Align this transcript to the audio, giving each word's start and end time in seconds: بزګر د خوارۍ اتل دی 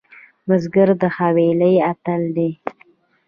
بزګر 0.47 0.89
د 1.01 1.03
خوارۍ 1.15 1.73
اتل 1.91 2.21
دی 2.35 2.49